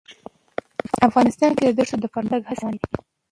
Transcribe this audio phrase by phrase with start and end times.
[1.07, 2.95] افغانستان کې د ښتې د پرمختګ هڅې روانې دي.